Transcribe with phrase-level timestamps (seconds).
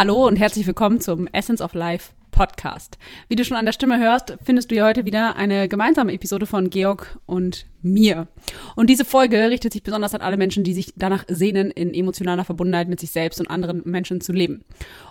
[0.00, 2.96] Hallo und herzlich willkommen zum Essence of Life Podcast.
[3.28, 6.46] Wie du schon an der Stimme hörst, findest du hier heute wieder eine gemeinsame Episode
[6.46, 8.28] von Georg und mir.
[8.76, 12.44] Und diese Folge richtet sich besonders an alle Menschen, die sich danach sehnen, in emotionaler
[12.44, 14.64] Verbundenheit mit sich selbst und anderen Menschen zu leben.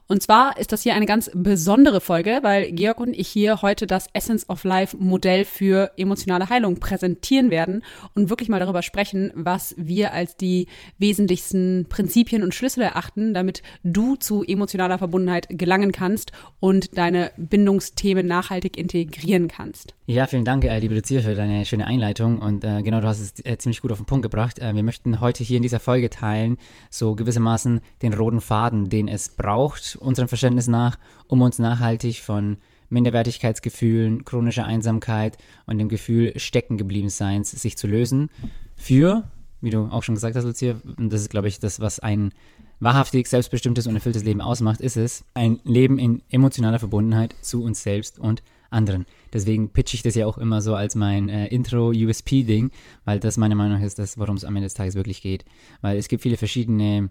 [0.08, 3.86] Und zwar ist das hier eine ganz besondere Folge, weil Georg und ich hier heute
[3.86, 7.84] das Essence of Life Modell für emotionale Heilung präsentieren werden
[8.16, 10.68] und wirklich mal darüber sprechen, was wir als die
[10.98, 18.26] wesentlichsten Prinzipien und Schlüssel erachten, damit du zu emotionaler Verbundenheit gelangen kannst und deine Bindungsthemen
[18.26, 19.94] nachhaltig integrieren kannst.
[20.06, 22.40] Ja, vielen Dank, äh, liebe Lucia, für deine schöne Einleitung.
[22.40, 24.60] Und äh, genau, du hast es äh, ziemlich gut auf den Punkt gebracht.
[24.60, 26.58] Äh, wir möchten heute hier in dieser Folge teilen,
[26.90, 30.98] so gewissermaßen den roten Faden, den es braucht, unserem Verständnis nach,
[31.28, 32.58] um uns nachhaltig von
[32.90, 38.30] Minderwertigkeitsgefühlen, chronischer Einsamkeit und dem Gefühl stecken geblieben Seins sich zu lösen.
[38.76, 39.30] Für,
[39.62, 42.32] wie du auch schon gesagt hast, Lucia, und das ist, glaube ich, das, was ein
[42.80, 47.84] wahrhaftig selbstbestimmtes und erfülltes Leben ausmacht, ist es, ein Leben in emotionaler Verbundenheit zu uns
[47.84, 49.06] selbst und anderen.
[49.34, 52.72] Deswegen pitche ich das ja auch immer so als mein äh, Intro-USP-Ding,
[53.06, 55.46] weil das meiner Meinung nach ist das, worum es am Ende des Tages wirklich geht.
[55.82, 57.10] Weil es gibt viele verschiedene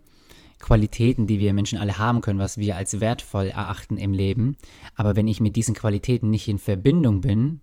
[0.59, 4.57] Qualitäten, die wir Menschen alle haben können, was wir als wertvoll erachten im Leben.
[4.95, 7.61] Aber wenn ich mit diesen Qualitäten nicht in Verbindung bin,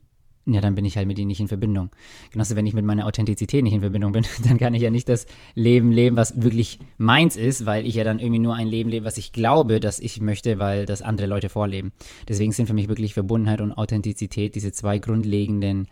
[0.47, 1.89] ja, dann bin ich halt mit ihnen nicht in Verbindung.
[2.31, 5.09] Genauso, wenn ich mit meiner Authentizität nicht in Verbindung bin, dann kann ich ja nicht
[5.09, 8.89] das Leben leben, was wirklich meins ist, weil ich ja dann irgendwie nur ein Leben
[8.89, 11.93] lebe, was ich glaube, dass ich möchte, weil das andere Leute vorleben.
[12.27, 15.87] Deswegen sind für mich wirklich Verbundenheit und Authentizität diese zwei grundlegenden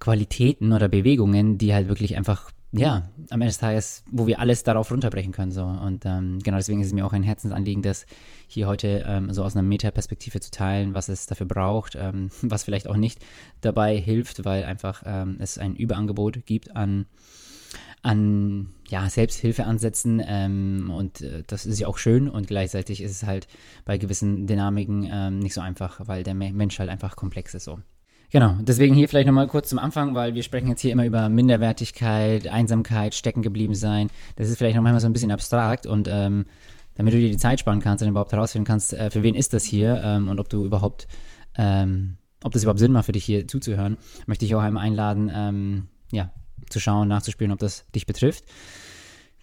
[0.00, 4.62] Qualitäten oder Bewegungen, die halt wirklich einfach ja, am Ende des Tages, wo wir alles
[4.62, 5.52] darauf runterbrechen können.
[5.52, 5.64] So.
[5.64, 8.06] Und ähm, genau deswegen ist es mir auch ein Herzensanliegen, das
[8.46, 12.64] hier heute ähm, so aus einer Metaperspektive zu teilen, was es dafür braucht, ähm, was
[12.64, 13.24] vielleicht auch nicht
[13.60, 17.06] dabei hilft, weil einfach ähm, es ein Überangebot gibt an,
[18.02, 23.22] an ja, Selbsthilfeansätzen ähm, und äh, das ist ja auch schön und gleichzeitig ist es
[23.24, 23.48] halt
[23.84, 27.80] bei gewissen Dynamiken ähm, nicht so einfach, weil der Mensch halt einfach komplex ist so.
[28.30, 31.28] Genau, deswegen hier vielleicht nochmal kurz zum Anfang, weil wir sprechen jetzt hier immer über
[31.28, 34.10] Minderwertigkeit, Einsamkeit, stecken geblieben sein.
[34.34, 36.46] Das ist vielleicht noch manchmal so ein bisschen abstrakt und ähm,
[36.96, 39.52] damit du dir die Zeit sparen kannst und überhaupt herausfinden kannst, äh, für wen ist
[39.52, 41.06] das hier ähm, und ob du überhaupt,
[41.56, 43.96] ähm, ob das überhaupt Sinn macht für dich hier zuzuhören,
[44.26, 46.32] möchte ich auch einmal einladen, ähm, ja,
[46.68, 48.44] zu schauen, nachzuspielen, ob das dich betrifft.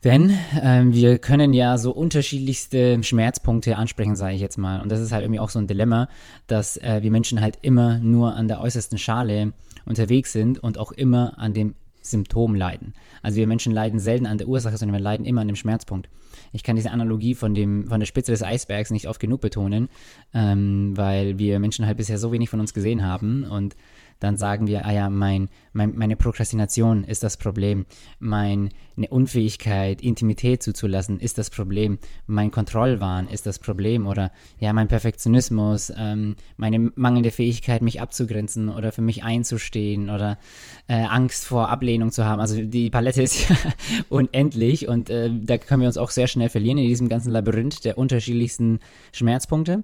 [0.04, 4.82] Denn ähm, wir können ja so unterschiedlichste Schmerzpunkte ansprechen, sage ich jetzt mal.
[4.82, 6.10] Und das ist halt irgendwie auch so ein Dilemma,
[6.48, 9.54] dass äh, wir Menschen halt immer nur an der äußersten Schale
[9.86, 12.94] unterwegs sind und auch immer an dem Symptom leiden.
[13.22, 16.10] Also wir Menschen leiden selten an der Ursache, sondern wir leiden immer an dem Schmerzpunkt.
[16.52, 19.90] Ich kann diese Analogie von, dem, von der Spitze des Eisbergs nicht oft genug betonen,
[20.34, 23.76] ähm, weil wir Menschen halt bisher so wenig von uns gesehen haben und
[24.24, 27.86] dann sagen wir, ah ja, mein, mein, meine Prokrastination ist das Problem,
[28.20, 28.70] meine
[29.10, 35.92] Unfähigkeit, Intimität zuzulassen, ist das Problem, mein Kontrollwahn ist das Problem oder ja, mein Perfektionismus,
[35.98, 40.38] ähm, meine mangelnde Fähigkeit, mich abzugrenzen oder für mich einzustehen oder
[40.88, 42.40] äh, Angst vor Ablehnung zu haben.
[42.40, 43.56] Also die Palette ist ja
[44.10, 47.84] unendlich und äh, da können wir uns auch sehr schnell verlieren in diesem ganzen Labyrinth
[47.84, 48.80] der unterschiedlichsten
[49.12, 49.84] Schmerzpunkte.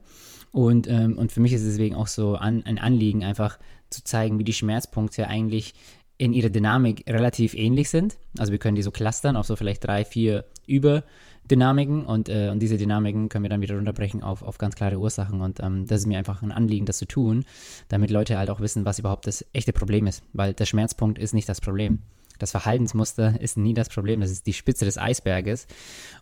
[0.52, 4.04] Und, ähm, und für mich ist es deswegen auch so an, ein Anliegen, einfach zu
[4.04, 5.74] zeigen, wie die Schmerzpunkte eigentlich
[6.18, 8.18] in ihrer Dynamik relativ ähnlich sind.
[8.38, 12.60] Also wir können die so clustern auf so vielleicht drei, vier Überdynamiken und, äh, und
[12.60, 15.40] diese Dynamiken können wir dann wieder runterbrechen auf, auf ganz klare Ursachen.
[15.40, 17.46] Und ähm, das ist mir einfach ein Anliegen, das zu tun,
[17.88, 20.22] damit Leute halt auch wissen, was überhaupt das echte Problem ist.
[20.34, 22.00] Weil der Schmerzpunkt ist nicht das Problem.
[22.38, 25.68] Das Verhaltensmuster ist nie das Problem, das ist die Spitze des Eisberges.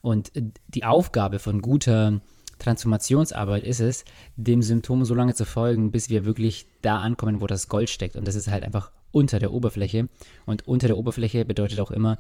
[0.02, 2.22] Und äh, die Aufgabe von guter
[2.60, 7.48] Transformationsarbeit ist es, dem Symptom so lange zu folgen, bis wir wirklich da ankommen, wo
[7.48, 8.16] das Gold steckt.
[8.16, 10.10] Und das ist halt einfach unter der Oberfläche.
[10.46, 12.20] Und unter der Oberfläche bedeutet auch immer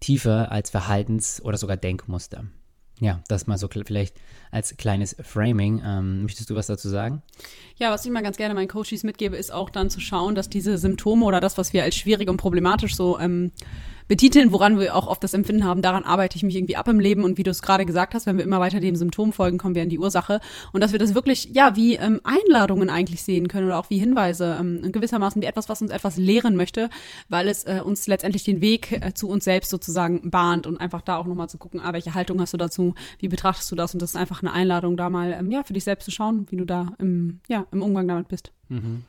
[0.00, 2.44] tiefer als Verhaltens- oder sogar Denkmuster.
[2.98, 4.16] Ja, das mal so vielleicht
[4.50, 5.82] als kleines Framing.
[5.84, 7.22] Ähm, möchtest du was dazu sagen?
[7.76, 10.48] Ja, was ich mal ganz gerne meinen Coaches mitgebe, ist auch dann zu schauen, dass
[10.48, 13.52] diese Symptome oder das, was wir als schwierig und problematisch so ähm,
[14.08, 17.00] betiteln, woran wir auch oft das Empfinden haben, daran arbeite ich mich irgendwie ab im
[17.00, 19.58] Leben und wie du es gerade gesagt hast, wenn wir immer weiter dem Symptom folgen,
[19.58, 20.40] kommen wir an die Ursache
[20.72, 23.98] und dass wir das wirklich, ja, wie ähm, Einladungen eigentlich sehen können oder auch wie
[23.98, 26.90] Hinweise, ähm, gewissermaßen wie etwas, was uns etwas lehren möchte,
[27.28, 31.02] weil es äh, uns letztendlich den Weg äh, zu uns selbst sozusagen bahnt und einfach
[31.02, 33.94] da auch nochmal zu gucken, ah, welche Haltung hast du dazu, wie betrachtest du das
[33.94, 36.46] und das ist einfach eine Einladung, da mal, ähm, ja, für dich selbst zu schauen,
[36.50, 38.52] wie du da im, ja, im Umgang damit bist.
[38.68, 39.04] Mhm.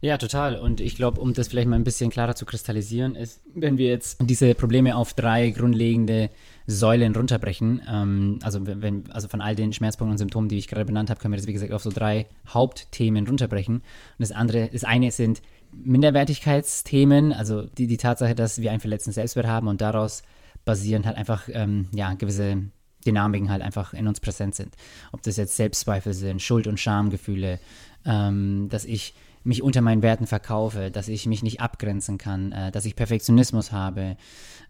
[0.00, 0.56] Ja, total.
[0.56, 3.88] Und ich glaube, um das vielleicht mal ein bisschen klarer zu kristallisieren, ist, wenn wir
[3.88, 6.30] jetzt diese Probleme auf drei grundlegende
[6.66, 10.84] Säulen runterbrechen, ähm, also, wenn, also von all den Schmerzpunkten und Symptomen, die ich gerade
[10.84, 13.76] benannt habe, können wir das, wie gesagt, auf so drei Hauptthemen runterbrechen.
[13.76, 13.82] Und
[14.18, 15.42] das andere, das eine sind
[15.72, 20.22] Minderwertigkeitsthemen, also die, die Tatsache, dass wir einen verletzten Selbstwert haben und daraus
[20.64, 22.62] basieren halt einfach ähm, ja, gewisse
[23.06, 24.74] Dynamiken halt einfach in uns präsent sind.
[25.12, 27.58] Ob das jetzt Selbstzweifel sind, Schuld- und Schamgefühle,
[28.04, 32.70] ähm, dass ich mich unter meinen Werten verkaufe, dass ich mich nicht abgrenzen kann, äh,
[32.70, 34.16] dass ich Perfektionismus habe,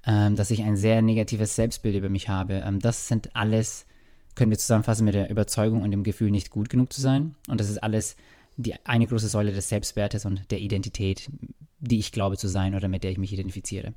[0.07, 2.63] ähm, dass ich ein sehr negatives Selbstbild über mich habe.
[2.65, 3.87] Ähm, das sind alles,
[4.35, 7.35] können wir zusammenfassen mit der Überzeugung und dem Gefühl, nicht gut genug zu sein.
[7.49, 8.17] Und das ist alles
[8.57, 11.31] die eine große Säule des Selbstwertes und der Identität,
[11.79, 13.95] die ich glaube zu sein oder mit der ich mich identifiziere.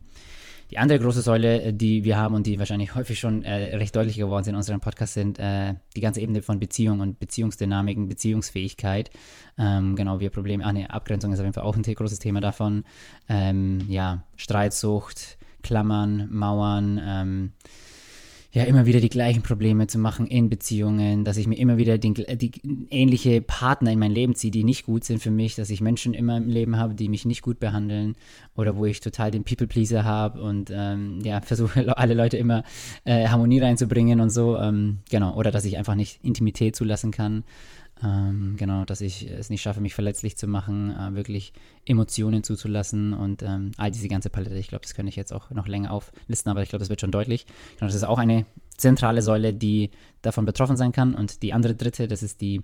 [0.72, 3.94] Die andere große Säule, äh, die wir haben und die wahrscheinlich häufig schon äh, recht
[3.94, 8.08] deutlich geworden sind in unserem Podcast, sind äh, die ganze Ebene von Beziehung und Beziehungsdynamiken,
[8.08, 9.12] Beziehungsfähigkeit.
[9.58, 12.40] Ähm, genau, wir Probleme, ah ne, Abgrenzung ist auf jeden Fall auch ein großes Thema
[12.40, 12.86] davon.
[13.28, 17.52] Ähm, ja, Streitsucht, Klammern, Mauern, ähm,
[18.54, 21.98] ja immer wieder die gleichen Probleme zu machen in Beziehungen, dass ich mir immer wieder
[21.98, 22.52] den, die
[22.90, 26.14] ähnliche Partner in mein Leben ziehe, die nicht gut sind für mich, dass ich Menschen
[26.14, 28.16] immer im Leben habe, die mich nicht gut behandeln
[28.56, 32.64] oder wo ich total den People-Pleaser habe und ähm, ja, versuche alle Leute immer
[33.06, 37.44] äh, Harmonie reinzubringen und so, ähm, genau, oder dass ich einfach nicht Intimität zulassen kann.
[38.04, 41.54] Ähm, genau, dass ich es nicht schaffe, mich verletzlich zu machen, äh, wirklich
[41.86, 44.56] Emotionen zuzulassen und ähm, all diese ganze Palette.
[44.56, 47.02] Ich glaube, das könnte ich jetzt auch noch länger auflisten, aber ich glaube, das wird
[47.02, 47.46] schon deutlich.
[47.78, 48.46] Genau, das ist auch eine
[48.76, 51.16] zentrale Säule, die davon betroffen sein kann.
[51.16, 52.62] Und die andere dritte, das ist die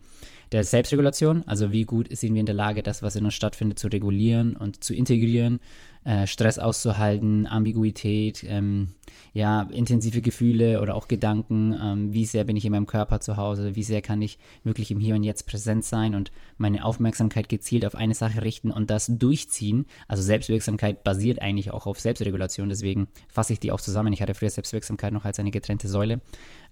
[0.51, 1.43] der Selbstregulation.
[1.45, 4.55] Also wie gut sind wir in der Lage, das, was in uns stattfindet, zu regulieren
[4.55, 5.59] und zu integrieren
[6.07, 8.93] äh, Stress auszuhalten, Ambiguität, ähm,
[9.33, 13.35] ja, intensive Gefühle oder auch Gedanken, ähm, wie sehr bin ich in meinem Körper zu
[13.35, 17.49] Hause, wie sehr kann ich wirklich im Hier und Jetzt präsent sein und meine Aufmerksamkeit
[17.49, 19.85] gezielt auf eine Sache richten und das durchziehen.
[20.07, 24.13] Also Selbstwirksamkeit basiert eigentlich auch auf Selbstregulation, deswegen fasse ich die auch zusammen.
[24.13, 26.21] Ich hatte früher Selbstwirksamkeit noch als eine getrennte Säule,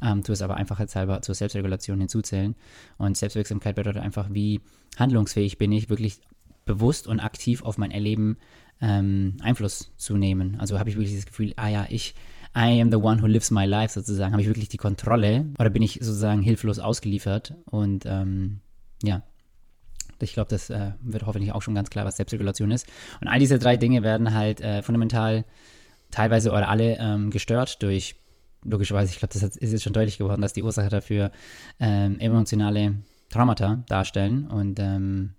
[0.02, 2.56] ähm, tue es aber einfachheitshalber zur Selbstregulation hinzuzählen.
[2.98, 4.62] Und Selbstwirksamkeit bedeutet einfach, wie
[4.98, 6.20] handlungsfähig bin ich, wirklich
[6.66, 8.38] bewusst und aktiv auf mein Erleben
[8.82, 10.58] ähm, Einfluss zu nehmen.
[10.60, 12.16] Also habe ich wirklich das Gefühl, ah ja, ich,
[12.56, 15.70] I am the one who lives my life sozusagen, habe ich wirklich die Kontrolle oder
[15.70, 18.60] bin ich sozusagen hilflos ausgeliefert und ähm,
[19.04, 19.24] ja,
[20.20, 22.88] ich glaube, das äh, wird hoffentlich auch schon ganz klar, was Selbstregulation ist.
[23.20, 25.44] Und all diese drei Dinge werden halt äh, fundamental
[26.10, 28.16] teilweise oder alle ähm, gestört durch,
[28.66, 31.32] logischerweise, ich glaube, das ist jetzt schon deutlich geworden, dass die Ursache dafür
[31.80, 32.96] ähm, emotionale
[33.30, 34.48] Traumata darstellen.
[34.48, 35.36] Und ähm,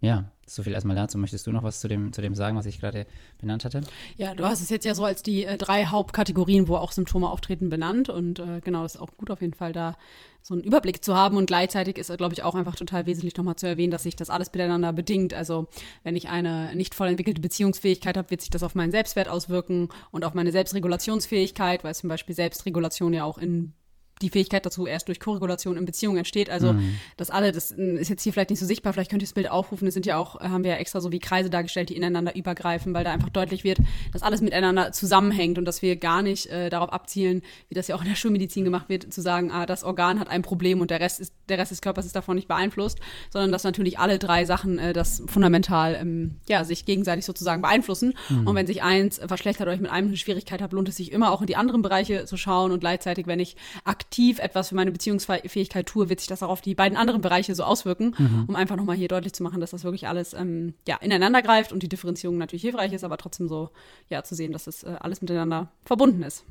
[0.00, 1.18] ja, so viel erstmal dazu.
[1.18, 3.06] Möchtest du noch was zu dem, zu dem sagen, was ich gerade
[3.38, 3.82] benannt hatte?
[4.16, 7.28] Ja, du hast es jetzt ja so als die äh, drei Hauptkategorien, wo auch Symptome
[7.28, 8.08] auftreten, benannt.
[8.08, 9.96] Und äh, genau, das ist auch gut auf jeden Fall da
[10.42, 11.36] so einen Überblick zu haben.
[11.36, 14.30] Und gleichzeitig ist, glaube ich, auch einfach total wesentlich nochmal zu erwähnen, dass sich das
[14.30, 15.32] alles miteinander bedingt.
[15.34, 15.66] Also
[16.02, 19.88] wenn ich eine nicht voll entwickelte Beziehungsfähigkeit habe, wird sich das auf meinen Selbstwert auswirken
[20.10, 23.72] und auf meine Selbstregulationsfähigkeit, weil zum Beispiel Selbstregulation ja auch in
[24.22, 26.48] die Fähigkeit dazu erst durch Korregulation in Beziehungen entsteht.
[26.48, 26.98] Also mhm.
[27.16, 29.50] das alle, das ist jetzt hier vielleicht nicht so sichtbar, vielleicht könnt ihr das Bild
[29.50, 29.88] aufrufen.
[29.88, 32.94] Es sind ja auch, haben wir ja extra so wie Kreise dargestellt, die ineinander übergreifen,
[32.94, 33.78] weil da einfach deutlich wird,
[34.12, 37.96] dass alles miteinander zusammenhängt und dass wir gar nicht äh, darauf abzielen, wie das ja
[37.96, 40.90] auch in der Schulmedizin gemacht wird, zu sagen, ah, das Organ hat ein Problem und
[40.90, 43.00] der Rest ist, der Rest des Körpers ist davon nicht beeinflusst,
[43.30, 48.14] sondern dass natürlich alle drei Sachen äh, das fundamental ähm, ja, sich gegenseitig sozusagen beeinflussen.
[48.28, 48.46] Mhm.
[48.46, 51.12] Und wenn sich eins verschlechtert oder ich mit einem eine Schwierigkeit habe, lohnt es sich
[51.12, 54.68] immer auch in die anderen Bereiche zu schauen und gleichzeitig, wenn ich aktiv aktiv etwas
[54.68, 58.14] für meine Beziehungsfähigkeit tue, wird sich das auch auf die beiden anderen Bereiche so auswirken,
[58.16, 58.44] mhm.
[58.48, 61.72] um einfach nochmal hier deutlich zu machen, dass das wirklich alles ähm, ja, ineinander greift
[61.72, 63.70] und die Differenzierung natürlich hilfreich ist, aber trotzdem so
[64.10, 66.44] ja, zu sehen, dass das äh, alles miteinander verbunden ist.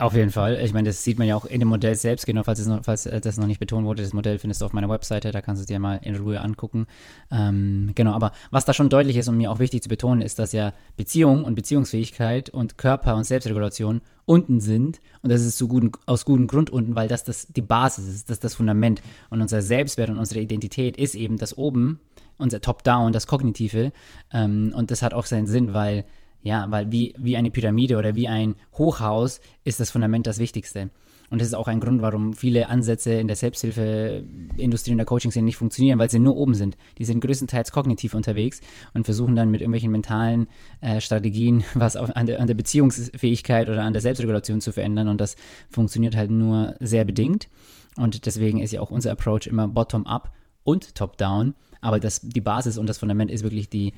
[0.00, 0.58] Auf jeden Fall.
[0.64, 3.04] Ich meine, das sieht man ja auch in dem Modell selbst, genau, falls, noch, falls
[3.04, 4.02] äh, das noch nicht betont wurde.
[4.02, 6.40] Das Modell findest du auf meiner Webseite, da kannst du es dir mal in Ruhe
[6.40, 6.86] angucken.
[7.30, 10.38] Ähm, genau, aber was da schon deutlich ist und mir auch wichtig zu betonen, ist,
[10.38, 15.00] dass ja Beziehung und Beziehungsfähigkeit und Körper und Selbstregulation unten sind.
[15.20, 18.30] Und das ist so guten, aus gutem Grund unten, weil das, das die Basis ist,
[18.30, 19.02] das ist das Fundament.
[19.28, 22.00] Und unser Selbstwert und unsere Identität ist eben das oben,
[22.38, 23.92] unser Top-Down, das Kognitive.
[24.32, 26.06] Ähm, und das hat auch seinen Sinn, weil
[26.42, 30.90] ja, weil wie, wie eine Pyramide oder wie ein Hochhaus ist das Fundament das Wichtigste.
[31.30, 35.44] Und das ist auch ein Grund, warum viele Ansätze in der Selbsthilfeindustrie und der Coaching-Szene
[35.44, 36.76] nicht funktionieren, weil sie nur oben sind.
[36.98, 38.60] Die sind größtenteils kognitiv unterwegs
[38.94, 40.48] und versuchen dann mit irgendwelchen mentalen
[40.80, 45.06] äh, Strategien was auf, an, der, an der Beziehungsfähigkeit oder an der Selbstregulation zu verändern.
[45.06, 45.36] Und das
[45.70, 47.48] funktioniert halt nur sehr bedingt.
[47.96, 50.32] Und deswegen ist ja auch unser Approach immer bottom-up
[50.64, 51.54] und top-down.
[51.80, 53.92] Aber das, die Basis und das Fundament ist wirklich die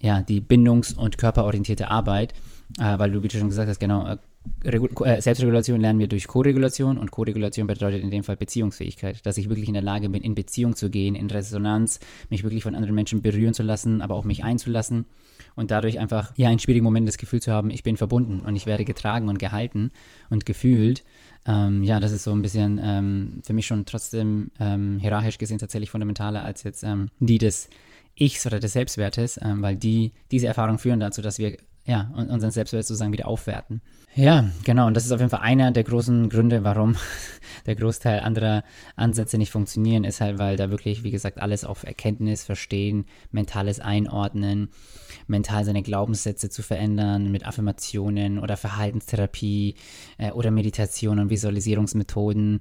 [0.00, 2.34] ja, die bindungs- und körperorientierte Arbeit,
[2.78, 4.16] äh, weil du, wie du schon gesagt hast, genau, äh,
[4.64, 9.48] äh, Selbstregulation lernen wir durch Koregulation und Koregulation bedeutet in dem Fall Beziehungsfähigkeit, dass ich
[9.48, 12.00] wirklich in der Lage bin, in Beziehung zu gehen, in Resonanz,
[12.30, 15.06] mich wirklich von anderen Menschen berühren zu lassen, aber auch mich einzulassen
[15.54, 18.56] und dadurch einfach ja in schwierigen Momenten das Gefühl zu haben, ich bin verbunden und
[18.56, 19.90] ich werde getragen und gehalten
[20.30, 21.04] und gefühlt.
[21.46, 25.58] Ähm, ja, das ist so ein bisschen ähm, für mich schon trotzdem ähm, hierarchisch gesehen
[25.58, 27.68] tatsächlich fundamentaler als jetzt ähm, die des
[28.18, 31.56] Ichs oder des Selbstwertes, ähm, weil die, diese Erfahrungen führen dazu, dass wir
[31.88, 33.80] ja, unseren Selbstwert sozusagen wieder aufwerten.
[34.14, 34.88] Ja, genau.
[34.88, 36.96] Und das ist auf jeden Fall einer der großen Gründe, warum
[37.66, 38.62] der Großteil anderer
[38.94, 43.80] Ansätze nicht funktionieren, ist halt, weil da wirklich, wie gesagt, alles auf Erkenntnis, Verstehen, mentales
[43.80, 44.68] Einordnen,
[45.28, 49.74] mental seine Glaubenssätze zu verändern mit Affirmationen oder Verhaltenstherapie
[50.18, 52.60] äh, oder Meditation und Visualisierungsmethoden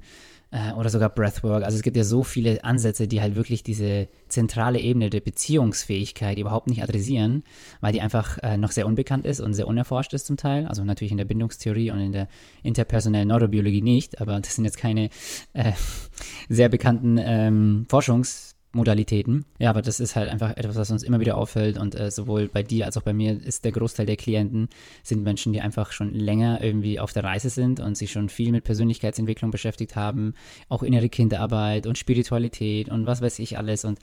[0.51, 1.63] äh, oder sogar Breathwork.
[1.63, 6.37] Also es gibt ja so viele Ansätze, die halt wirklich diese zentrale Ebene der Beziehungsfähigkeit
[6.37, 7.43] überhaupt nicht adressieren,
[7.81, 10.67] weil die einfach äh, noch sehr unbekannt ist und sehr unerforscht ist zum Teil.
[10.67, 12.27] Also natürlich in der Bindungstheorie und in der
[12.63, 15.09] interpersonellen Neurobiologie nicht, aber das sind jetzt keine
[15.53, 15.73] äh,
[16.49, 19.45] sehr bekannten ähm, Forschungs- Modalitäten.
[19.59, 22.47] Ja, aber das ist halt einfach etwas, was uns immer wieder auffällt und äh, sowohl
[22.47, 24.69] bei dir als auch bei mir ist der Großteil der Klienten
[25.03, 28.51] sind Menschen, die einfach schon länger irgendwie auf der Reise sind und sich schon viel
[28.51, 30.33] mit Persönlichkeitsentwicklung beschäftigt haben,
[30.69, 33.99] auch innere Kinderarbeit und Spiritualität und was weiß ich alles und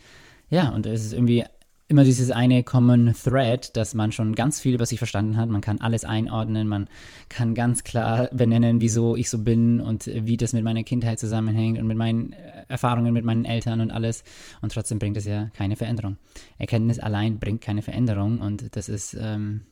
[0.51, 1.45] ja, und es ist irgendwie
[1.87, 5.51] immer dieses eine Common Thread, dass man schon ganz viel über sich verstanden hat.
[5.51, 6.89] Man kann alles einordnen, man
[7.29, 11.79] kann ganz klar benennen, wieso ich so bin und wie das mit meiner Kindheit zusammenhängt
[11.79, 14.25] und mit meinen äh, Erfahrungen mit meinen Eltern und alles.
[14.63, 16.17] Und trotzdem bringt es ja keine Veränderung.
[16.59, 19.67] Erkenntnis allein bringt keine Veränderung und das ist ähm,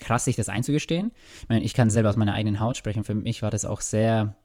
[0.00, 1.10] krass, sich das einzugestehen.
[1.42, 3.04] Ich meine, ich kann selber aus meiner eigenen Haut sprechen.
[3.04, 4.36] Für mich war das auch sehr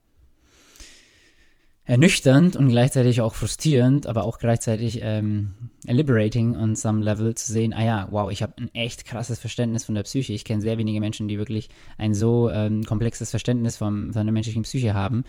[1.85, 7.73] ernüchternd und gleichzeitig auch frustrierend, aber auch gleichzeitig ähm, liberating on some level zu sehen,
[7.73, 10.33] ah ja, wow, ich habe ein echt krasses Verständnis von der Psyche.
[10.33, 14.33] Ich kenne sehr wenige Menschen, die wirklich ein so ähm, komplexes Verständnis vom, von der
[14.33, 15.25] menschlichen Psyche haben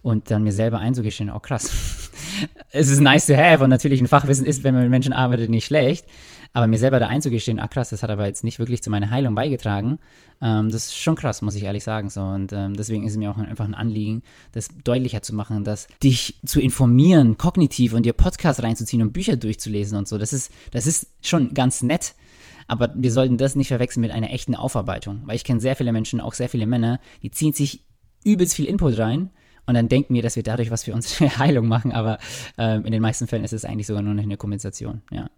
[0.00, 2.10] und dann mir selber einzugestehen, oh krass,
[2.72, 5.50] es ist nice to have und natürlich ein Fachwissen ist, wenn man mit Menschen arbeitet,
[5.50, 6.06] nicht schlecht,
[6.52, 9.10] aber mir selber da einzugestehen, ah krass, das hat aber jetzt nicht wirklich zu meiner
[9.10, 9.98] Heilung beigetragen,
[10.40, 12.10] ähm, das ist schon krass, muss ich ehrlich sagen.
[12.10, 12.22] So.
[12.22, 15.88] Und ähm, deswegen ist es mir auch einfach ein Anliegen, das deutlicher zu machen, dass
[16.02, 20.52] dich zu informieren, kognitiv und dir Podcasts reinzuziehen und Bücher durchzulesen und so, das ist,
[20.70, 22.14] das ist schon ganz nett.
[22.66, 25.22] Aber wir sollten das nicht verwechseln mit einer echten Aufarbeitung.
[25.24, 27.86] Weil ich kenne sehr viele Menschen, auch sehr viele Männer, die ziehen sich
[28.24, 29.30] übelst viel Input rein
[29.64, 32.18] und dann denken wir, dass wir dadurch was für unsere Heilung machen, aber
[32.58, 35.30] ähm, in den meisten Fällen ist es eigentlich sogar nur eine Kompensation, ja.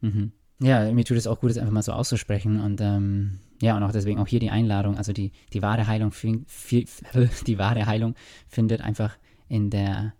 [0.00, 3.76] Mhm ja, mir tut es auch gut, es einfach mal so auszusprechen und ähm, ja,
[3.76, 6.12] und auch deswegen auch hier die Einladung, also die, die wahre Heilung,
[7.46, 8.14] die wahre Heilung
[8.48, 9.16] findet einfach
[9.48, 10.14] in der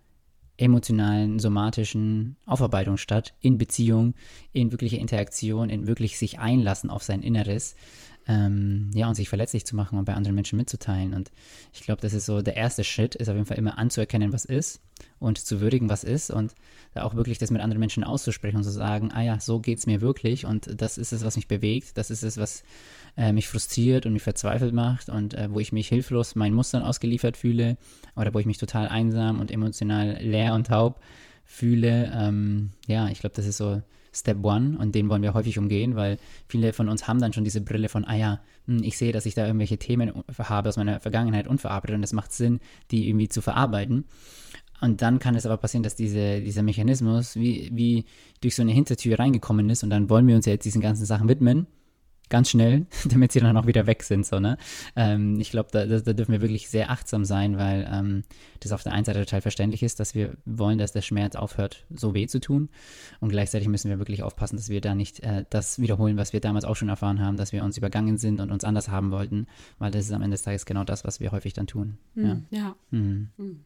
[0.57, 4.13] emotionalen, somatischen Aufarbeitung statt, in Beziehung,
[4.51, 7.75] in wirkliche Interaktion, in wirklich sich einlassen auf sein Inneres
[8.27, 11.13] ähm, ja, und sich verletzlich zu machen und bei anderen Menschen mitzuteilen.
[11.13, 11.31] Und
[11.73, 14.45] ich glaube, das ist so der erste Schritt, ist auf jeden Fall immer anzuerkennen, was
[14.45, 14.81] ist
[15.19, 16.53] und zu würdigen, was ist und
[16.93, 19.79] da auch wirklich das mit anderen Menschen auszusprechen und zu sagen, ah ja, so geht
[19.79, 22.63] es mir wirklich und das ist es, was mich bewegt, das ist es, was
[23.17, 26.83] äh, mich frustriert und mich verzweifelt macht und äh, wo ich mich hilflos meinen Mustern
[26.83, 27.77] ausgeliefert fühle
[28.15, 31.01] oder wo ich mich total einsam und emotional leer und taub
[31.43, 32.11] fühle.
[32.13, 33.81] Ähm, ja, ich glaube, das ist so
[34.13, 37.43] Step One und den wollen wir häufig umgehen, weil viele von uns haben dann schon
[37.43, 40.77] diese Brille von, ah ja, hm, ich sehe, dass ich da irgendwelche Themen habe aus
[40.77, 42.59] meiner Vergangenheit unverarbeitet und es macht Sinn,
[42.91, 44.05] die irgendwie zu verarbeiten.
[44.81, 48.05] Und dann kann es aber passieren, dass diese, dieser Mechanismus wie, wie
[48.41, 51.05] durch so eine Hintertür reingekommen ist und dann wollen wir uns ja jetzt diesen ganzen
[51.05, 51.67] Sachen widmen
[52.31, 54.25] ganz schnell, damit sie dann auch wieder weg sind.
[54.25, 54.57] So, ne?
[54.95, 58.23] Ähm, ich glaube, da, da, dürfen wir wirklich sehr achtsam sein, weil ähm,
[58.59, 61.85] das auf der einen Seite total verständlich ist, dass wir wollen, dass der Schmerz aufhört,
[61.93, 62.69] so weh zu tun.
[63.19, 66.39] Und gleichzeitig müssen wir wirklich aufpassen, dass wir da nicht äh, das wiederholen, was wir
[66.39, 69.45] damals auch schon erfahren haben, dass wir uns übergangen sind und uns anders haben wollten,
[69.77, 71.97] weil das ist am Ende des Tages genau das, was wir häufig dann tun.
[72.15, 72.59] Mhm, ja.
[72.59, 72.75] ja.
[72.89, 73.29] Mhm.
[73.37, 73.59] Mhm.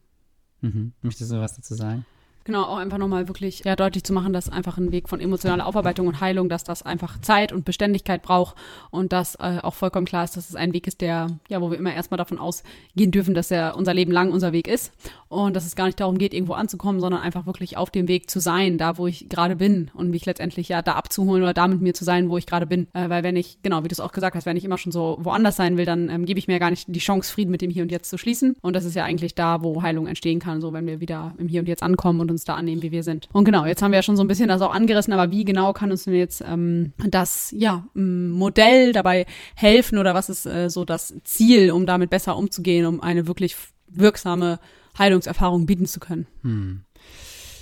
[0.62, 0.93] Mhm.
[1.01, 2.05] Möchtest du was dazu sagen?
[2.48, 5.66] Genau, auch einfach nochmal wirklich ja, deutlich zu machen, dass einfach ein Weg von emotionaler
[5.66, 8.56] Aufarbeitung und Heilung, dass das einfach Zeit und Beständigkeit braucht
[8.92, 11.72] und dass äh, auch vollkommen klar ist, dass es ein Weg ist, der, ja, wo
[11.72, 14.94] wir immer erstmal davon ausgehen dürfen, dass er unser Leben lang unser Weg ist
[15.28, 18.30] und dass es gar nicht darum geht, irgendwo anzukommen, sondern einfach wirklich auf dem Weg
[18.30, 21.68] zu sein, da wo ich gerade bin und mich letztendlich ja da abzuholen oder da
[21.68, 22.86] mit mir zu sein, wo ich gerade bin.
[22.94, 24.92] Äh, weil wenn ich, genau, wie du es auch gesagt hast, wenn ich immer schon
[24.92, 27.64] so woanders sein will, dann ähm, gebe ich mir gar nicht die Chance, Frieden mit
[27.64, 28.56] dem Hier und Jetzt zu schließen.
[28.62, 31.48] Und das ist ja eigentlich da, wo Heilung entstehen kann, so wenn wir wieder im
[31.48, 33.30] Hier und Jetzt ankommen und da annehmen, wie wir sind.
[33.32, 35.46] Und genau, jetzt haben wir ja schon so ein bisschen das auch angerissen, aber wie
[35.46, 39.25] genau kann uns denn jetzt ähm, das ja, Modell dabei
[39.56, 43.56] helfen oder was ist äh, so das Ziel, um damit besser umzugehen, um eine wirklich
[43.88, 44.60] wirksame
[44.98, 46.27] Heilungserfahrung bieten zu können?
[46.42, 46.82] Hm.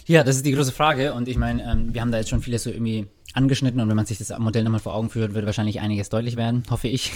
[0.06, 2.42] Ja, das ist die große Frage und ich meine, ähm, wir haben da jetzt schon
[2.42, 5.46] vieles so irgendwie angeschnitten und wenn man sich das Modell nochmal vor Augen führt, wird
[5.46, 7.12] wahrscheinlich einiges deutlich werden, hoffe ich.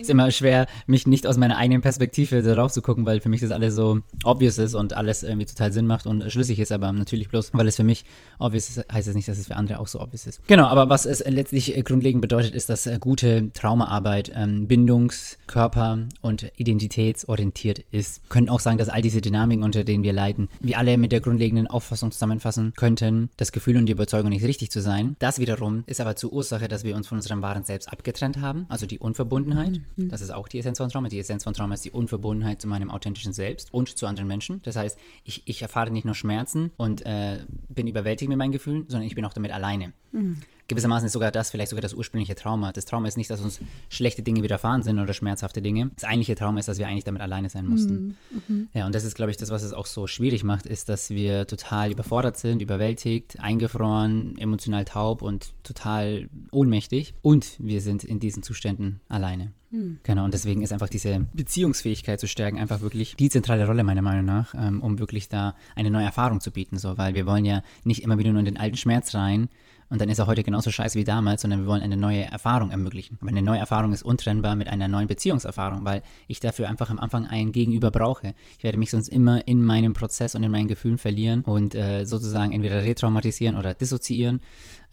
[0.00, 3.40] ist immer schwer, mich nicht aus meiner eigenen Perspektive darauf zu gucken, weil für mich
[3.40, 6.92] das alles so obvious ist und alles irgendwie total Sinn macht und schlüssig ist, aber
[6.92, 8.04] natürlich bloß, weil es für mich
[8.38, 10.46] obvious ist, heißt es nicht, dass es für andere auch so obvious ist.
[10.46, 16.50] Genau, aber was es letztlich grundlegend bedeutet, ist, dass gute Traumaarbeit ähm, bindungs-, körper- und
[16.56, 18.22] identitätsorientiert ist.
[18.24, 21.12] Wir können auch sagen, dass all diese Dynamiken, unter denen wir leiden, wir alle mit
[21.12, 25.38] der grundlegenden Auffassung zusammenfassen könnten, das Gefühl und die Überzeugung nicht richtig zu sein, das
[25.38, 28.66] wiederum wiederum ist aber zur Ursache, dass wir uns von unserem wahren Selbst abgetrennt haben,
[28.68, 29.80] also die Unverbundenheit.
[29.96, 30.08] Mhm.
[30.08, 31.08] Das ist auch die Essenz von Trauma.
[31.08, 34.60] Die Essenz von Trauma ist die Unverbundenheit zu meinem authentischen Selbst und zu anderen Menschen.
[34.64, 37.38] Das heißt, ich, ich erfahre nicht nur Schmerzen und äh,
[37.68, 39.92] bin überwältigt mit meinen Gefühlen, sondern ich bin auch damit alleine.
[40.12, 40.38] Mhm.
[40.72, 42.72] Gewissermaßen ist sogar das vielleicht sogar das ursprüngliche Trauma.
[42.72, 45.90] Das Trauma ist nicht, dass uns schlechte Dinge widerfahren sind oder schmerzhafte Dinge.
[45.94, 48.16] Das eigentliche Trauma ist, dass wir eigentlich damit alleine sein mussten.
[48.48, 48.68] Mhm.
[48.72, 51.10] Ja, und das ist, glaube ich, das, was es auch so schwierig macht, ist, dass
[51.10, 57.14] wir total überfordert sind, überwältigt, eingefroren, emotional taub und total ohnmächtig.
[57.22, 59.52] Und wir sind in diesen Zuständen alleine.
[60.02, 64.02] Genau, und deswegen ist einfach diese Beziehungsfähigkeit zu stärken einfach wirklich die zentrale Rolle meiner
[64.02, 67.44] Meinung nach, ähm, um wirklich da eine neue Erfahrung zu bieten, so, weil wir wollen
[67.44, 69.48] ja nicht immer wieder nur in den alten Schmerz rein
[69.92, 72.70] und dann ist er heute genauso scheiße wie damals, sondern wir wollen eine neue Erfahrung
[72.70, 73.18] ermöglichen.
[73.20, 76.98] Aber eine neue Erfahrung ist untrennbar mit einer neuen Beziehungserfahrung, weil ich dafür einfach am
[76.98, 78.34] Anfang ein Gegenüber brauche.
[78.56, 82.06] Ich werde mich sonst immer in meinem Prozess und in meinen Gefühlen verlieren und äh,
[82.06, 84.40] sozusagen entweder retraumatisieren oder dissoziieren.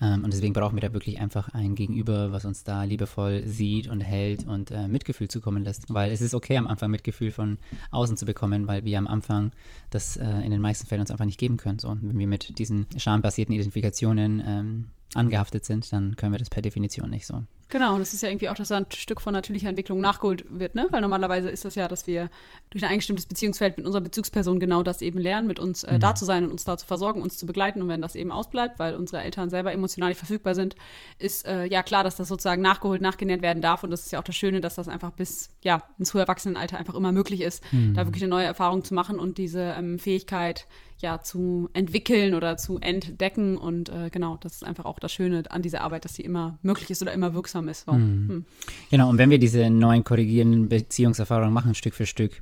[0.02, 3.88] Ähm, und deswegen brauchen wir da wirklich einfach ein Gegenüber, was uns da liebevoll sieht
[3.88, 5.94] und hält und äh, Mitgefühl zukommen lässt.
[5.94, 7.58] Weil es ist okay, am Anfang Mitgefühl von
[7.92, 9.52] außen zu bekommen, weil wir am Anfang
[9.90, 11.80] das äh, in den meisten Fällen uns einfach nicht geben können.
[11.80, 16.62] So, wenn wir mit diesen schambasierten Identifikationen ähm, angehaftet sind, dann können wir das per
[16.62, 17.44] Definition nicht so.
[17.72, 20.44] Genau, und das ist ja irgendwie auch, dass da ein Stück von natürlicher Entwicklung nachgeholt
[20.50, 20.88] wird, ne?
[20.90, 22.32] Weil normalerweise ist das ja, dass wir
[22.72, 26.16] durch ein eingestimmtes Beziehungsfeld mit unserer Bezugsperson genau das eben lernen, mit uns äh, da
[26.16, 27.84] zu sein und uns da zu versorgen, uns zu begleiten.
[27.84, 30.76] Und wenn das eben ausbleibt, weil unsere Eltern selber emotional nicht verfügbar sind,
[31.20, 33.84] ist äh, ja klar, dass das sozusagen nachgeholt, nachgenährt werden darf.
[33.84, 36.80] Und das ist ja auch das Schöne, dass das einfach bis ja ins hohe Erwachsenenalter
[36.80, 40.66] einfach immer möglich ist, da wirklich eine neue Erfahrung zu machen und diese ähm, Fähigkeit
[41.02, 43.58] ja zu entwickeln oder zu entdecken.
[43.58, 46.58] Und äh, genau, das ist einfach auch das Schöne an dieser Arbeit, dass sie immer
[46.62, 47.86] möglich ist oder immer wirksam ist.
[47.86, 47.94] So.
[47.94, 48.46] Hm.
[48.92, 52.42] Genau, und wenn wir diese neuen korrigierenden Beziehungserfahrungen machen, Stück für Stück,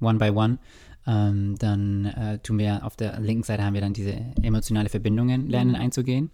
[0.00, 0.58] one by one,
[1.06, 5.48] ähm, dann äh, tun wir auf der linken Seite haben wir dann diese emotionale Verbindungen
[5.48, 6.30] lernen einzugehen.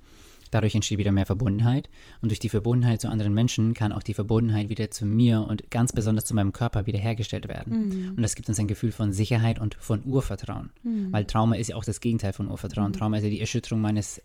[0.50, 1.88] Dadurch entsteht wieder mehr Verbundenheit.
[2.20, 5.70] Und durch die Verbundenheit zu anderen Menschen kann auch die Verbundenheit wieder zu mir und
[5.70, 7.72] ganz besonders zu meinem Körper wiederhergestellt werden.
[8.16, 10.70] Und das gibt uns ein Gefühl von Sicherheit und von Urvertrauen.
[11.12, 12.92] Weil Trauma ist ja auch das Gegenteil von Urvertrauen.
[12.92, 14.20] Trauma ist ja die Erschütterung meines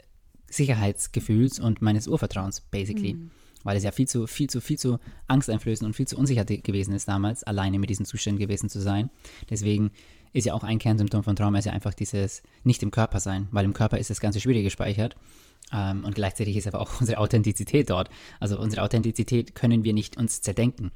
[0.50, 3.16] Sicherheitsgefühls und meines Urvertrauens, basically.
[3.64, 6.94] Weil es ja viel zu, viel zu, viel zu angsteinflößend und viel zu unsicher gewesen
[6.94, 9.10] ist damals, alleine mit diesen Zuständen gewesen zu sein.
[9.50, 9.92] Deswegen
[10.34, 13.48] ist ja auch ein Kernsymptom von Trauma ist ja einfach dieses nicht im Körper sein,
[13.52, 15.16] weil im Körper ist das Ganze schwierig gespeichert.
[15.74, 18.10] Ähm, und gleichzeitig ist aber auch unsere Authentizität dort.
[18.40, 20.92] Also unsere Authentizität können wir nicht uns zerdenken.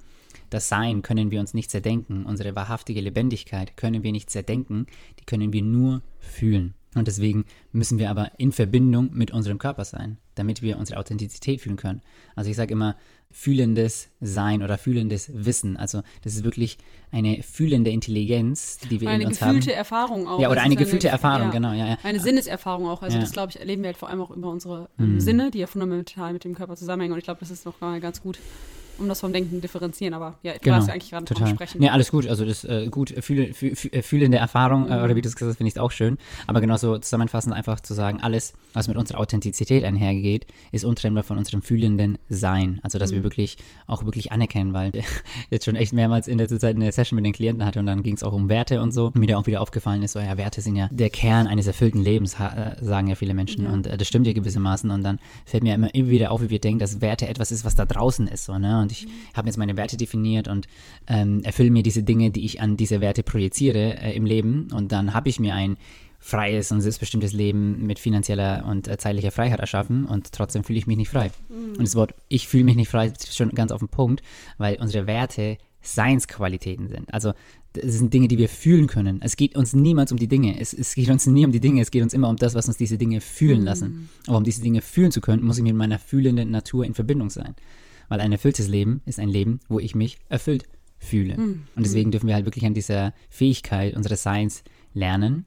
[0.50, 2.26] Das Sein können wir uns nicht zerdenken.
[2.26, 4.86] Unsere wahrhaftige Lebendigkeit können wir nicht zerdenken.
[5.20, 6.76] Die können wir nur fühlen.
[6.96, 11.62] Und deswegen müssen wir aber in Verbindung mit unserem Körper sein, damit wir unsere Authentizität
[11.62, 12.02] fühlen können.
[12.36, 12.96] Also ich sage immer,
[13.30, 15.76] fühlendes Sein oder fühlendes Wissen.
[15.76, 16.78] Also das ist wirklich
[17.12, 19.78] eine fühlende Intelligenz, die wir Eine in uns gefühlte haben.
[19.78, 20.40] Erfahrung auch.
[20.40, 21.98] Ja, oder eine gefühlte Erfahrung, genau, ja, ja.
[22.04, 23.02] Eine Sinneserfahrung auch.
[23.02, 23.22] Also Ja.
[23.22, 25.68] das, glaube ich, erleben wir halt vor allem auch über unsere ähm, Sinne, die ja
[25.68, 27.12] fundamental mit dem Körper zusammenhängen.
[27.12, 28.40] Und ich glaube, das ist noch ganz gut,
[29.00, 30.14] um das vom Denken differenzieren.
[30.14, 31.48] Aber ja, du Genau, warst ja eigentlich gerade total.
[31.50, 31.82] sprechen.
[31.82, 32.28] Ja, alles gut.
[32.28, 35.50] Also das äh, gut fühle, fühl, fühl, fühlende Erfahrung äh, oder wie du es gesagt
[35.52, 36.18] hast, finde ich auch schön.
[36.48, 41.38] Aber genauso zusammenfassend einfach zu sagen, alles, was mit unserer Authentizität einhergeht, ist untrennbar von
[41.38, 42.80] unserem fühlenden Sein.
[42.84, 45.06] Also dass wir wirklich auch wirklich anerkennen, weil ich
[45.50, 48.04] jetzt schon echt mehrmals in der Zeit eine Session mit den Klienten hatte und dann
[48.04, 49.08] ging es auch um Werte und so.
[49.08, 51.68] Und mir da auch wieder aufgefallen ist, so ja, Werte sind ja der Kern eines
[51.68, 53.68] erfüllten Lebens, ha- äh, sagen ja viele Menschen.
[53.68, 54.90] Und äh, das stimmt ja gewissermaßen.
[54.92, 57.66] Und dann fällt mir immer, immer wieder auf, wie wir denken, dass Werte etwas ist,
[57.66, 58.46] was da draußen ist.
[58.46, 58.85] So, ne?
[58.86, 60.68] Und ich habe jetzt meine Werte definiert und
[61.08, 64.68] ähm, erfülle mir diese Dinge, die ich an diese Werte projiziere äh, im Leben.
[64.72, 65.78] Und dann habe ich mir ein
[66.20, 70.88] freies und selbstbestimmtes Leben mit finanzieller und äh, zeitlicher Freiheit erschaffen und trotzdem fühle ich
[70.88, 71.30] mich nicht frei.
[71.50, 74.24] Und das Wort ich fühle mich nicht frei ist schon ganz auf den Punkt,
[74.58, 77.14] weil unsere Werte Seinsqualitäten sind.
[77.14, 77.34] Also
[77.74, 79.22] das sind Dinge, die wir fühlen können.
[79.22, 80.60] Es geht uns niemals um die Dinge.
[80.60, 81.82] Es, es geht uns nie um die Dinge.
[81.82, 84.10] Es geht uns immer um das, was uns diese Dinge fühlen lassen.
[84.28, 87.30] Aber um diese Dinge fühlen zu können, muss ich mit meiner fühlenden Natur in Verbindung
[87.30, 87.56] sein.
[88.10, 90.66] Weil ein erfülltes Leben ist ein Leben, wo ich mich erfüllt
[90.98, 91.36] fühle.
[91.36, 94.64] Und deswegen dürfen wir halt wirklich an dieser Fähigkeit unseres Seins
[94.94, 95.46] lernen,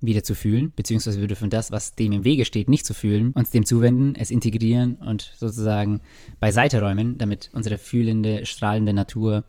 [0.00, 3.32] wieder zu fühlen, beziehungsweise wir dürfen das, was dem im Wege steht, nicht zu fühlen,
[3.32, 6.00] uns dem zuwenden, es integrieren und sozusagen
[6.40, 9.44] beiseite räumen, damit unsere fühlende, strahlende Natur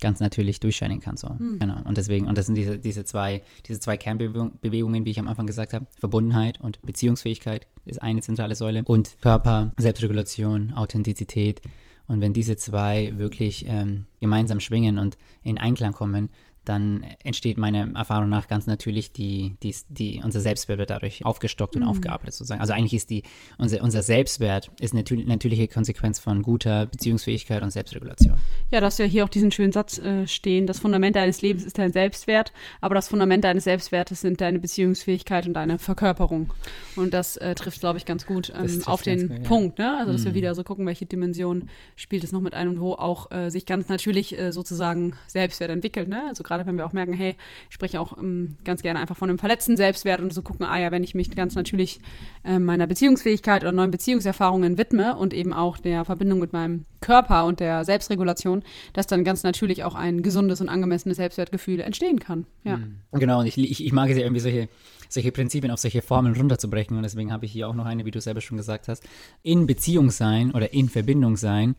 [0.00, 1.16] ganz natürlich durchscheinen kann.
[1.16, 1.28] So.
[1.60, 1.80] Genau.
[1.84, 5.46] Und deswegen, und das sind diese, diese zwei, diese zwei Kernbewegungen, wie ich am Anfang
[5.46, 5.86] gesagt habe.
[5.98, 8.82] Verbundenheit und Beziehungsfähigkeit ist eine zentrale Säule.
[8.84, 11.62] Und Körper, Selbstregulation, Authentizität.
[12.06, 16.30] Und wenn diese zwei wirklich ähm, gemeinsam schwingen und in Einklang kommen,
[16.64, 21.76] dann entsteht meiner Erfahrung nach ganz natürlich die, die, die, unser Selbstwert wird dadurch aufgestockt
[21.76, 21.88] und mhm.
[21.88, 22.60] aufgearbeitet sozusagen.
[22.60, 23.24] Also eigentlich ist die,
[23.58, 28.36] unser, unser Selbstwert ist eine natürliche Konsequenz von guter Beziehungsfähigkeit und Selbstregulation.
[28.70, 31.64] Ja, du hast ja hier auch diesen schönen Satz äh, stehen, das Fundament deines Lebens
[31.64, 36.52] ist dein Selbstwert, aber das Fundament deines Selbstwertes sind deine Beziehungsfähigkeit und deine Verkörperung.
[36.96, 39.98] Und das äh, trifft, glaube ich, ganz gut ähm, auf den gut, Punkt, ne?
[39.98, 40.26] Also, dass mhm.
[40.26, 43.50] wir wieder so gucken, welche Dimension spielt es noch mit ein und wo auch äh,
[43.50, 46.22] sich ganz natürlich äh, sozusagen Selbstwert entwickelt, ne?
[46.28, 47.34] Also gerade wenn wir auch merken, hey,
[47.68, 50.78] ich spreche auch ähm, ganz gerne einfach von einem verletzten Selbstwert und so gucken, ah
[50.78, 52.00] ja, wenn ich mich ganz natürlich
[52.44, 57.46] äh, meiner Beziehungsfähigkeit oder neuen Beziehungserfahrungen widme und eben auch der Verbindung mit meinem Körper
[57.46, 58.62] und der Selbstregulation,
[58.92, 62.46] dass dann ganz natürlich auch ein gesundes und angemessenes Selbstwertgefühl entstehen kann.
[62.64, 62.76] Ja.
[62.76, 62.96] Mhm.
[63.12, 64.68] Genau, und ich, ich, ich mag es ja irgendwie solche,
[65.08, 68.10] solche Prinzipien auf solche Formeln runterzubrechen und deswegen habe ich hier auch noch eine, wie
[68.10, 69.04] du selber schon gesagt hast.
[69.42, 71.76] In Beziehung sein oder in Verbindung sein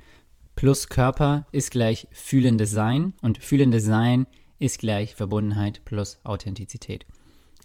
[0.55, 4.27] plus Körper ist gleich fühlendes Sein und fühlendes Sein
[4.63, 7.06] ist gleich Verbundenheit plus Authentizität.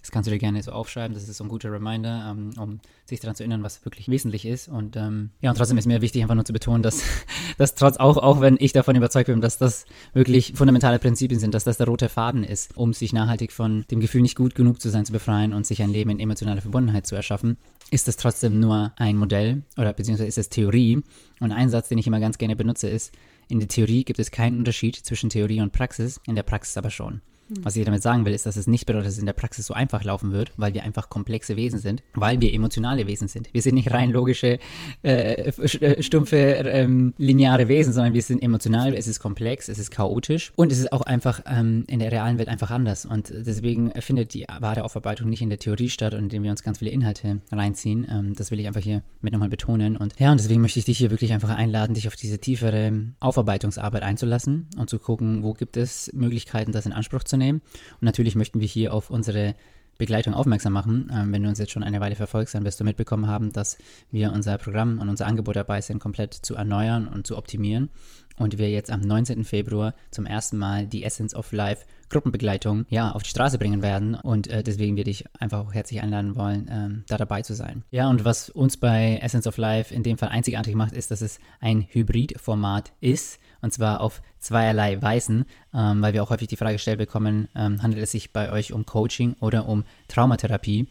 [0.00, 1.14] Das kannst du dir gerne so aufschreiben.
[1.14, 4.46] Das ist so ein guter Reminder, ähm, um sich daran zu erinnern, was wirklich wesentlich
[4.46, 4.68] ist.
[4.68, 7.02] Und ähm, ja, und trotzdem ist mir wichtig, einfach nur zu betonen, dass,
[7.58, 11.52] dass trotz auch, auch wenn ich davon überzeugt bin, dass das wirklich fundamentale Prinzipien sind,
[11.52, 14.80] dass das der rote Faden ist, um sich nachhaltig von dem Gefühl, nicht gut genug
[14.80, 17.58] zu sein, zu befreien und sich ein Leben in emotionaler Verbundenheit zu erschaffen,
[17.90, 21.02] ist das trotzdem nur ein Modell oder beziehungsweise ist es Theorie.
[21.40, 23.12] Und ein Satz, den ich immer ganz gerne benutze, ist,
[23.48, 26.90] in der Theorie gibt es keinen Unterschied zwischen Theorie und Praxis, in der Praxis aber
[26.90, 27.22] schon.
[27.48, 27.64] Hm.
[27.64, 29.66] Was ich damit sagen will, ist, dass es nicht bedeutet, dass es in der Praxis
[29.66, 33.48] so einfach laufen wird, weil wir einfach komplexe Wesen sind, weil wir emotionale Wesen sind.
[33.52, 34.58] Wir sind nicht rein logische,
[35.02, 39.90] äh, äh, stumpfe, ähm, lineare Wesen, sondern wir sind emotional, es ist komplex, es ist
[39.90, 43.06] chaotisch und es ist auch einfach ähm, in der realen Welt einfach anders.
[43.06, 46.78] Und deswegen findet die wahre Aufarbeitung nicht in der Theorie statt, indem wir uns ganz
[46.78, 48.06] viele Inhalte reinziehen.
[48.10, 49.96] Ähm, das will ich einfach hier mit nochmal betonen.
[49.96, 52.92] Und ja, und deswegen möchte ich dich hier wirklich einfach einladen, dich auf diese tiefere
[53.20, 57.62] Aufarbeitungsarbeit einzulassen und zu gucken, wo gibt es Möglichkeiten, das in Anspruch zu nehmen.
[57.92, 59.54] Und natürlich möchten wir hier auf unsere
[59.98, 61.10] Begleitung aufmerksam machen.
[61.12, 63.76] Ähm, wenn du uns jetzt schon eine Weile verfolgst, dann wirst du mitbekommen haben, dass
[64.10, 67.90] wir unser Programm und unser Angebot dabei sind, komplett zu erneuern und zu optimieren.
[68.36, 69.44] Und wir jetzt am 19.
[69.44, 74.14] Februar zum ersten Mal die Essence of Life Gruppenbegleitung ja, auf die Straße bringen werden.
[74.14, 77.82] Und äh, deswegen würde ich einfach auch herzlich einladen wollen, ähm, da dabei zu sein.
[77.90, 81.20] Ja, und was uns bei Essence of Life in dem Fall einzigartig macht, ist, dass
[81.20, 85.44] es ein Hybridformat ist und zwar auf zweierlei Weisen,
[85.74, 88.72] ähm, weil wir auch häufig die Frage gestellt bekommen, ähm, handelt es sich bei euch
[88.72, 90.86] um Coaching oder um Traumatherapie?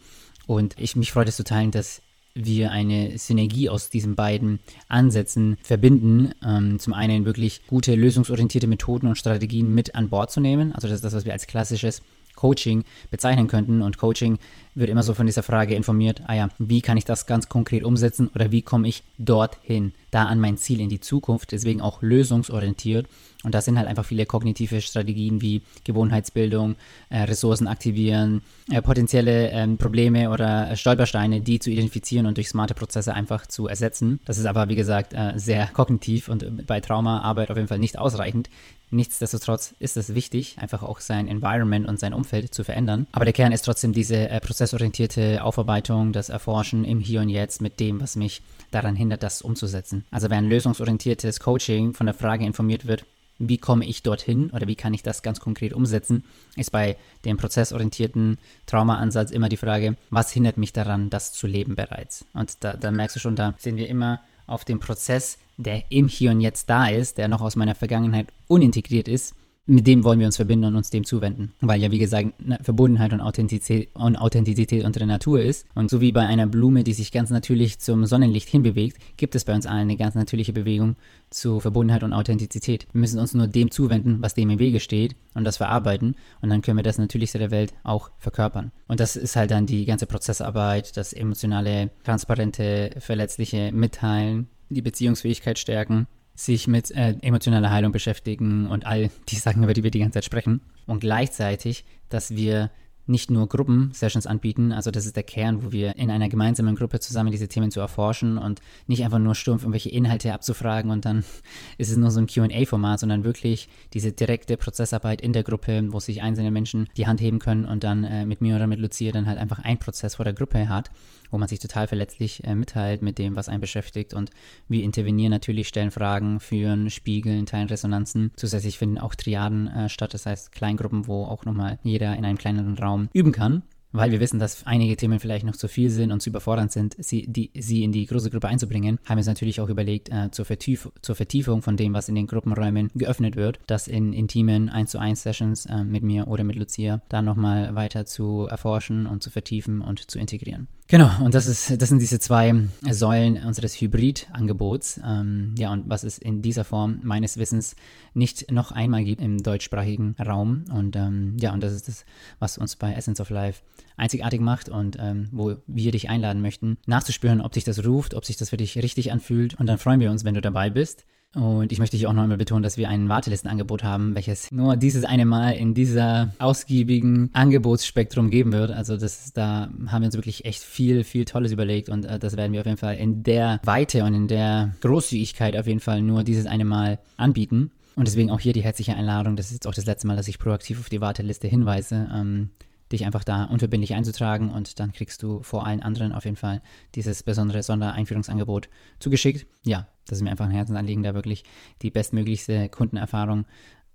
[0.46, 2.02] Und ich mich freut es zu teilen, dass
[2.34, 6.32] wir eine Synergie aus diesen beiden Ansätzen verbinden.
[6.44, 10.72] Ähm, zum einen wirklich gute lösungsorientierte Methoden und Strategien mit an Bord zu nehmen.
[10.72, 12.02] Also das ist das, was wir als klassisches
[12.38, 13.82] Coaching bezeichnen könnten.
[13.82, 14.38] Und Coaching
[14.76, 17.82] wird immer so von dieser Frage informiert, ah ja, wie kann ich das ganz konkret
[17.82, 22.00] umsetzen oder wie komme ich dorthin, da an mein Ziel in die Zukunft, deswegen auch
[22.00, 23.06] lösungsorientiert.
[23.44, 26.76] Und da sind halt einfach viele kognitive Strategien wie Gewohnheitsbildung,
[27.08, 32.74] äh, Ressourcen aktivieren, äh, potenzielle äh, Probleme oder Stolpersteine, die zu identifizieren und durch smarte
[32.74, 34.20] Prozesse einfach zu ersetzen.
[34.24, 37.98] Das ist aber, wie gesagt, äh, sehr kognitiv und bei Traumaarbeit auf jeden Fall nicht
[37.98, 38.48] ausreichend.
[38.90, 43.06] Nichtsdestotrotz ist es wichtig, einfach auch sein Environment und sein Umfeld zu verändern.
[43.12, 47.60] Aber der Kern ist trotzdem diese äh, prozessorientierte Aufarbeitung, das Erforschen im Hier und Jetzt
[47.60, 50.04] mit dem, was mich daran hindert, das umzusetzen.
[50.10, 53.04] Also wer ein lösungsorientiertes Coaching von der Frage informiert wird,
[53.38, 56.24] wie komme ich dorthin oder wie kann ich das ganz konkret umsetzen,
[56.56, 61.76] ist bei dem prozessorientierten Traumaansatz immer die Frage, was hindert mich daran, das zu leben
[61.76, 62.24] bereits?
[62.34, 66.08] Und da, da merkst du schon, da sind wir immer auf dem Prozess, der im
[66.08, 69.34] Hier und Jetzt da ist, der noch aus meiner Vergangenheit unintegriert ist,
[69.70, 71.52] mit dem wollen wir uns verbinden und uns dem zuwenden.
[71.60, 75.66] Weil ja, wie gesagt, Verbundenheit und Authentizität, und Authentizität unsere Natur ist.
[75.74, 79.44] Und so wie bei einer Blume, die sich ganz natürlich zum Sonnenlicht hinbewegt, gibt es
[79.44, 80.96] bei uns allen eine ganz natürliche Bewegung
[81.28, 82.86] zu Verbundenheit und Authentizität.
[82.92, 86.16] Wir müssen uns nur dem zuwenden, was dem im Wege steht und das verarbeiten.
[86.40, 88.72] Und dann können wir das Natürlichste der Welt auch verkörpern.
[88.86, 95.58] Und das ist halt dann die ganze Prozessarbeit, das emotionale, transparente, verletzliche Mitteilen, die Beziehungsfähigkeit
[95.58, 96.06] stärken
[96.38, 100.14] sich mit äh, emotionaler Heilung beschäftigen und all die Sachen, über die wir die ganze
[100.14, 100.60] Zeit sprechen.
[100.86, 102.70] Und gleichzeitig, dass wir
[103.08, 107.00] nicht nur Gruppensessions anbieten, also das ist der Kern, wo wir in einer gemeinsamen Gruppe
[107.00, 111.24] zusammen diese Themen zu erforschen und nicht einfach nur stumpf irgendwelche Inhalte abzufragen und dann
[111.78, 115.98] ist es nur so ein QA-Format, sondern wirklich diese direkte Prozessarbeit in der Gruppe, wo
[116.00, 119.10] sich einzelne Menschen die Hand heben können und dann äh, mit mir oder mit Lucia
[119.10, 120.90] dann halt einfach ein Prozess vor der Gruppe hat
[121.30, 124.14] wo man sich total verletzlich äh, mitteilt mit dem, was einen beschäftigt.
[124.14, 124.30] Und
[124.68, 128.32] wir intervenieren natürlich, stellen Fragen, führen, spiegeln, teilen Resonanzen.
[128.36, 132.38] Zusätzlich finden auch Triaden äh, statt, das heißt Kleingruppen, wo auch nochmal jeder in einem
[132.38, 133.62] kleineren Raum üben kann.
[133.92, 136.94] weil wir wissen, dass einige Themen vielleicht noch zu viel sind und zu überfordernd sind,
[136.98, 140.30] sie, die, sie in die große Gruppe einzubringen, haben wir uns natürlich auch überlegt, äh,
[140.30, 144.68] zur, Vertief zur, Vertiefung von dem, was in den Gruppenräumen geöffnet wird, das in intimen
[144.68, 149.06] 1 zu 1 Sessions äh, mit mir oder mit Lucia dann nochmal weiter zu erforschen
[149.06, 150.68] und zu vertiefen und zu integrieren.
[150.90, 152.54] Genau, und das, ist, das sind diese zwei
[152.90, 154.98] Säulen unseres Hybrid-Angebots.
[155.04, 157.76] Ähm, ja, und was es in dieser Form meines Wissens
[158.14, 160.64] nicht noch einmal gibt im deutschsprachigen Raum.
[160.72, 162.06] Und ähm, ja, und das ist das,
[162.38, 163.62] was uns bei Essence of Life
[163.98, 168.24] einzigartig macht und ähm, wo wir dich einladen möchten, nachzuspüren, ob sich das ruft, ob
[168.24, 169.60] sich das für dich richtig anfühlt.
[169.60, 171.04] Und dann freuen wir uns, wenn du dabei bist.
[171.34, 174.76] Und ich möchte hier auch noch einmal betonen, dass wir ein Wartelistenangebot haben, welches nur
[174.76, 178.70] dieses eine Mal in dieser ausgiebigen Angebotsspektrum geben wird.
[178.70, 182.36] Also das, da haben wir uns wirklich echt viel, viel Tolles überlegt und äh, das
[182.36, 186.00] werden wir auf jeden Fall in der Weite und in der Großzügigkeit auf jeden Fall
[186.00, 187.72] nur dieses eine Mal anbieten.
[187.94, 189.36] Und deswegen auch hier die herzliche Einladung.
[189.36, 192.08] Das ist jetzt auch das letzte Mal, dass ich proaktiv auf die Warteliste hinweise.
[192.14, 192.50] Ähm,
[192.92, 196.62] dich einfach da unverbindlich einzutragen und dann kriegst du vor allen anderen auf jeden Fall
[196.94, 199.46] dieses besondere Sondereinführungsangebot zugeschickt.
[199.64, 201.44] Ja, das ist mir einfach ein Herzensanliegen, da wirklich
[201.82, 203.46] die bestmöglichste Kundenerfahrung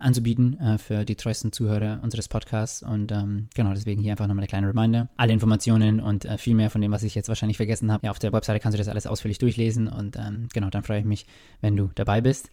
[0.04, 2.84] anzubieten äh, für die treuesten Zuhörer unseres Podcasts.
[2.84, 5.10] Und ähm, genau deswegen hier einfach nochmal eine kleine Reminder.
[5.18, 8.12] Alle Informationen und äh, viel mehr von dem, was ich jetzt wahrscheinlich vergessen habe, ja,
[8.12, 9.88] auf der Webseite kannst du das alles ausführlich durchlesen.
[9.88, 11.26] Und ähm, genau, dann freue ich mich,
[11.62, 12.50] wenn du dabei bist.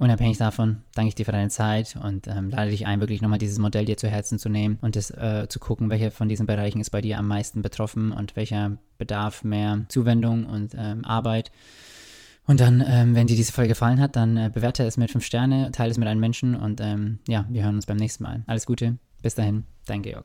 [0.00, 3.40] Unabhängig davon danke ich dir für deine Zeit und ähm, lade dich ein, wirklich nochmal
[3.40, 6.46] dieses Modell dir zu Herzen zu nehmen und das, äh, zu gucken, welcher von diesen
[6.46, 11.50] Bereichen ist bei dir am meisten betroffen und welcher bedarf mehr Zuwendung und ähm, Arbeit.
[12.48, 15.24] Und dann, ähm, wenn dir diese Folge gefallen hat, dann äh, bewerte es mit 5
[15.24, 18.42] Sterne, teile es mit einem Menschen und ähm, ja, wir hören uns beim nächsten Mal.
[18.46, 20.24] Alles Gute, bis dahin, dein Georg.